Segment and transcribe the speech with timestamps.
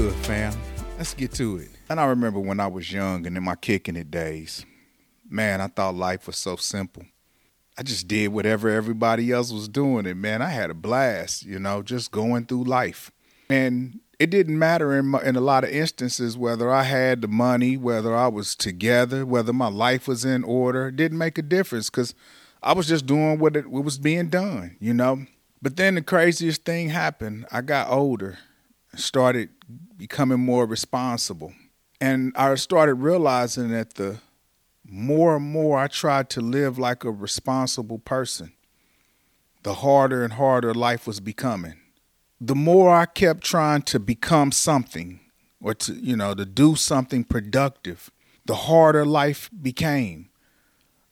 [0.00, 0.54] good, fam?
[0.96, 1.68] Let's get to it.
[1.90, 4.64] And I remember when I was young and in my kicking it days,
[5.28, 7.04] man, I thought life was so simple.
[7.76, 11.58] I just did whatever everybody else was doing, and man, I had a blast, you
[11.58, 13.10] know, just going through life.
[13.50, 17.28] And it didn't matter in, my, in a lot of instances whether I had the
[17.28, 20.88] money, whether I was together, whether my life was in order.
[20.88, 22.14] It didn't make a difference because
[22.62, 25.26] I was just doing what, it, what was being done, you know.
[25.60, 27.44] But then the craziest thing happened.
[27.52, 28.38] I got older,
[28.96, 29.50] started
[29.96, 31.52] becoming more responsible,
[32.00, 34.20] and I started realizing that the
[34.84, 38.52] more and more I tried to live like a responsible person,
[39.62, 41.80] the harder and harder life was becoming
[42.40, 45.20] the more I kept trying to become something
[45.60, 48.10] or to, you know, to do something productive,
[48.46, 50.30] the harder life became.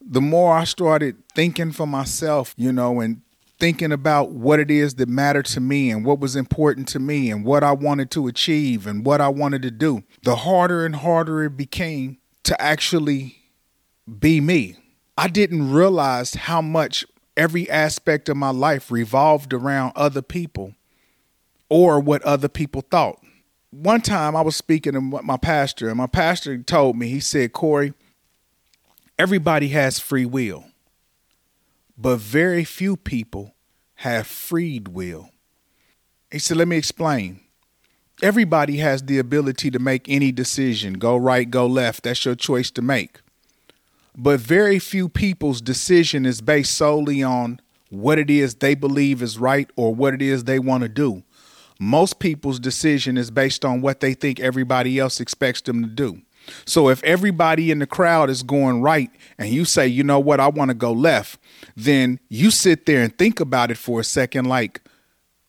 [0.00, 3.22] The more I started thinking for myself, you know, and
[3.58, 7.30] thinking about what it is that mattered to me and what was important to me
[7.30, 10.96] and what I wanted to achieve and what I wanted to do, the harder and
[10.96, 13.38] harder it became to actually
[14.18, 14.76] be me.
[15.16, 17.04] I didn't realize how much
[17.36, 20.74] every aspect of my life revolved around other people
[21.68, 23.20] or what other people thought.
[23.70, 27.52] One time I was speaking to my pastor, and my pastor told me, he said,
[27.52, 27.92] Corey,
[29.18, 30.64] everybody has free will,
[31.96, 33.54] but very few people
[33.96, 35.30] have freed will.
[36.30, 37.40] He said, let me explain.
[38.22, 42.02] Everybody has the ability to make any decision go right, go left.
[42.04, 43.20] That's your choice to make.
[44.16, 49.38] But very few people's decision is based solely on what it is they believe is
[49.38, 51.22] right or what it is they want to do
[51.78, 56.22] most people's decision is based on what they think everybody else expects them to do.
[56.64, 60.40] So if everybody in the crowd is going right and you say, you know what,
[60.40, 61.40] I want to go left,
[61.76, 64.80] then you sit there and think about it for a second like,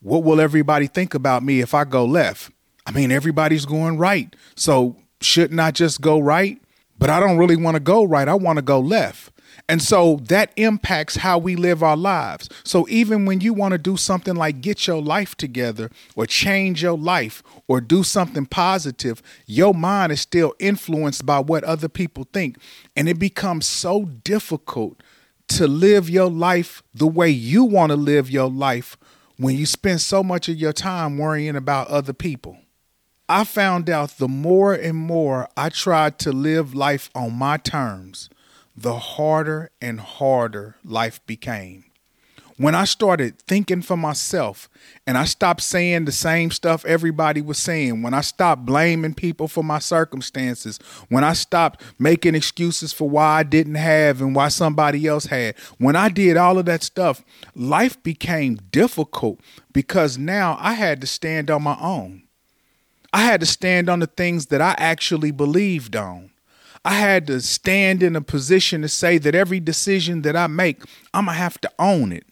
[0.00, 2.50] what will everybody think about me if I go left?
[2.86, 4.34] I mean, everybody's going right.
[4.54, 6.60] So shouldn't I just go right?
[6.98, 8.28] But I don't really want to go right.
[8.28, 9.30] I want to go left.
[9.68, 12.48] And so that impacts how we live our lives.
[12.64, 16.82] So even when you want to do something like get your life together or change
[16.82, 22.26] your life or do something positive, your mind is still influenced by what other people
[22.32, 22.56] think.
[22.96, 25.02] And it becomes so difficult
[25.48, 28.96] to live your life the way you want to live your life
[29.36, 32.58] when you spend so much of your time worrying about other people.
[33.28, 38.28] I found out the more and more I tried to live life on my terms
[38.82, 41.84] the harder and harder life became.
[42.56, 44.70] When I started thinking for myself
[45.06, 49.48] and I stopped saying the same stuff everybody was saying, when I stopped blaming people
[49.48, 50.78] for my circumstances,
[51.10, 55.58] when I stopped making excuses for why I didn't have and why somebody else had,
[55.76, 57.22] when I did all of that stuff,
[57.54, 59.40] life became difficult
[59.72, 62.22] because now I had to stand on my own.
[63.12, 66.29] I had to stand on the things that I actually believed on.
[66.84, 70.82] I had to stand in a position to say that every decision that I make,
[71.12, 72.24] I'm going to have to own it.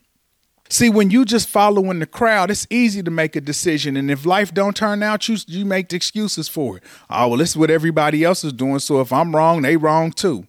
[0.70, 4.26] See, when you just following the crowd, it's easy to make a decision, and if
[4.26, 6.82] life don't turn out, you you make the excuses for it.
[7.08, 10.12] Oh well, this is what everybody else is doing, so if I'm wrong, they wrong
[10.12, 10.46] too.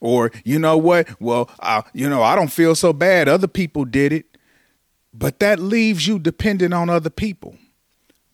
[0.00, 1.08] Or you know what?
[1.20, 3.28] Well, I, you know I don't feel so bad.
[3.28, 4.36] Other people did it,
[5.14, 7.56] but that leaves you dependent on other people.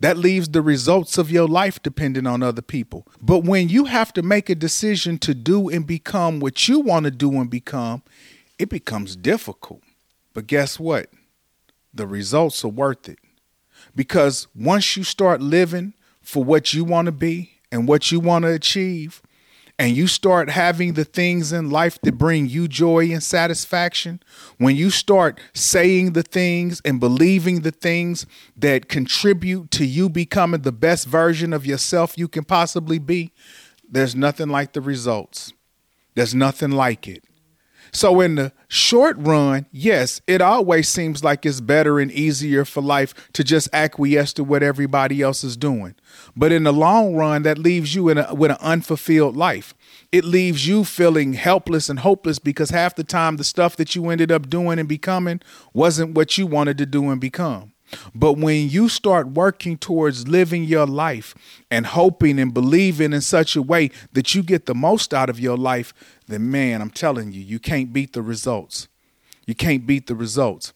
[0.01, 3.07] That leaves the results of your life dependent on other people.
[3.21, 7.05] But when you have to make a decision to do and become what you want
[7.05, 8.03] to do and become,
[8.59, 9.83] it becomes difficult.
[10.35, 11.09] But guess what?
[11.95, 13.19] The results are worth it.
[13.95, 18.45] Because once you start living for what you want to be and what you want
[18.45, 19.23] to achieve,
[19.79, 24.21] and you start having the things in life that bring you joy and satisfaction,
[24.57, 28.27] when you start saying the things and believing the things
[28.57, 33.33] that contribute to you becoming the best version of yourself you can possibly be,
[33.89, 35.53] there's nothing like the results.
[36.15, 37.25] There's nothing like it.
[37.93, 42.83] So, in the short run, yes, it always seems like it's better and easier for
[42.83, 45.95] life to just acquiesce to what everybody else is doing.
[46.37, 49.75] But in the long run, that leaves you a, with an unfulfilled life.
[50.13, 54.09] It leaves you feeling helpless and hopeless because half the time the stuff that you
[54.11, 55.41] ended up doing and becoming
[55.73, 57.73] wasn't what you wanted to do and become.
[58.15, 61.35] But when you start working towards living your life
[61.71, 65.41] and hoping and believing in such a way that you get the most out of
[65.41, 65.93] your life,
[66.27, 68.89] then man, I'm telling you, you can't beat the results.
[69.47, 70.73] You can't beat the results.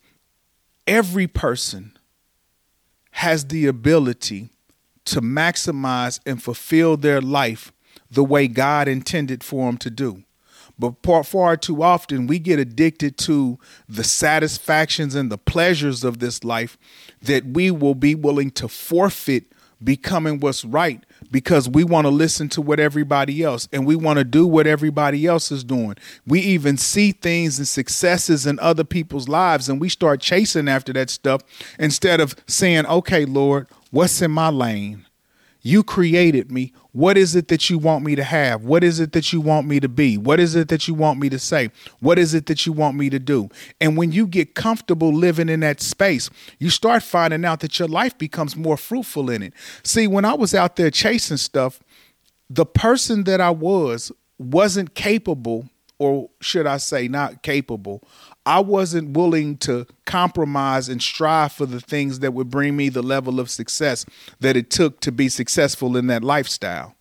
[0.87, 1.97] Every person
[3.13, 4.51] has the ability
[5.07, 7.73] to maximize and fulfill their life
[8.11, 10.25] the way God intended for them to do.
[10.81, 16.43] But far too often, we get addicted to the satisfactions and the pleasures of this
[16.43, 16.79] life
[17.21, 19.45] that we will be willing to forfeit
[19.83, 24.19] becoming what's right because we want to listen to what everybody else and we want
[24.19, 25.97] to do what everybody else is doing.
[26.27, 30.93] We even see things and successes in other people's lives and we start chasing after
[30.95, 31.43] that stuff
[31.79, 35.07] instead of saying, okay, Lord, what's in my lane?
[35.63, 36.73] You created me.
[36.93, 38.65] What is it that you want me to have?
[38.65, 40.17] What is it that you want me to be?
[40.17, 41.71] What is it that you want me to say?
[42.01, 43.49] What is it that you want me to do?
[43.81, 47.89] And when you get comfortable living in that space, you start finding out that your
[47.89, 49.53] life becomes more fruitful in it.
[49.83, 51.81] See, when I was out there chasing stuff,
[52.49, 55.69] the person that I was wasn't capable,
[56.01, 58.03] or should I say, not capable
[58.47, 63.03] I wasn't willing to compromise and strive for the things that would bring me the
[63.03, 64.07] level of success
[64.41, 66.97] that it took to be successful in that lifestyle.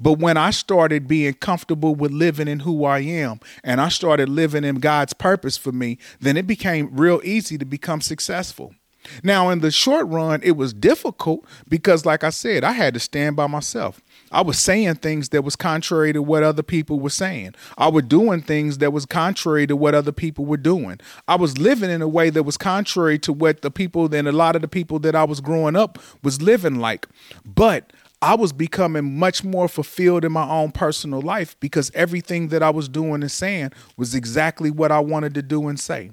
[0.00, 4.28] But when I started being comfortable with living in who I am and I started
[4.28, 8.74] living in God's purpose for me, then it became real easy to become successful.
[9.22, 13.00] Now, in the short run, it was difficult because, like I said, I had to
[13.00, 14.00] stand by myself.
[14.30, 17.54] I was saying things that was contrary to what other people were saying.
[17.76, 21.00] I was doing things that was contrary to what other people were doing.
[21.28, 24.32] I was living in a way that was contrary to what the people and a
[24.32, 27.06] lot of the people that I was growing up was living like.
[27.44, 32.62] But I was becoming much more fulfilled in my own personal life because everything that
[32.62, 36.12] I was doing and saying was exactly what I wanted to do and say.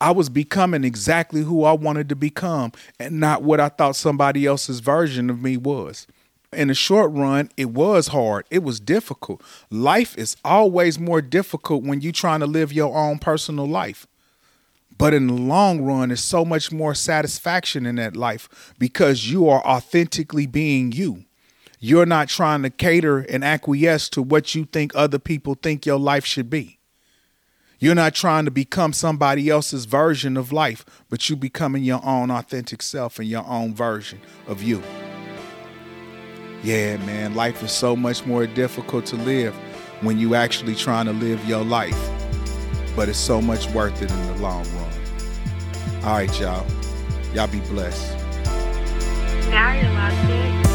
[0.00, 4.46] I was becoming exactly who I wanted to become and not what I thought somebody
[4.46, 6.06] else's version of me was.
[6.52, 8.46] In the short run, it was hard.
[8.50, 9.42] It was difficult.
[9.70, 14.06] Life is always more difficult when you're trying to live your own personal life.
[14.98, 19.48] But in the long run, there's so much more satisfaction in that life because you
[19.48, 21.24] are authentically being you.
[21.78, 25.98] You're not trying to cater and acquiesce to what you think other people think your
[25.98, 26.79] life should be.
[27.82, 32.30] You're not trying to become somebody else's version of life, but you becoming your own
[32.30, 34.82] authentic self and your own version of you.
[36.62, 39.54] Yeah, man, life is so much more difficult to live
[40.02, 41.98] when you actually trying to live your life.
[42.94, 46.04] But it's so much worth it in the long run.
[46.04, 46.66] All right, y'all.
[47.32, 48.14] Y'all be blessed.
[49.48, 50.69] Now you're